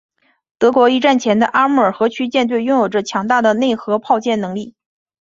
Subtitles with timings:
[0.61, 4.73] 俄国一战前的阿穆尔河区舰队拥有着强大的内河炮舰实力。